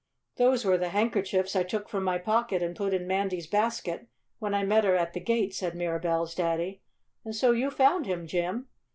[0.37, 4.07] "Those were the handkerchiefs I took from my pocket and put in Mandy's basket
[4.39, 6.81] when I met her at the gate," said Mirabell's daddy.
[7.23, 8.67] "And so you found him, Jim!"